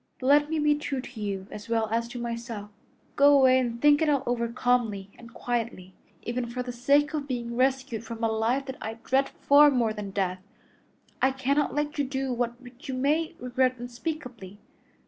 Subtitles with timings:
[0.19, 2.71] But let me be true to you as well as to myself.
[3.15, 5.93] Go away and think it all over calmly and quietly.
[6.23, 9.93] Even for the sake of being rescued from a life that I dread far more
[9.93, 10.41] than death,
[11.21, 14.57] I cannot let you do that which you may regret unspeakably.